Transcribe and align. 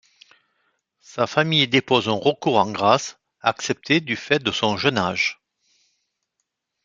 Sa 1.03 1.27
famille 1.27 1.67
dépose 1.67 2.09
un 2.09 2.13
recours 2.13 2.57
en 2.57 2.71
grâce, 2.71 3.19
accepté 3.41 4.01
du 4.01 4.15
fait 4.15 4.39
de 4.39 4.51
son 4.51 4.75
jeune 4.75 4.97
âge. 4.97 5.39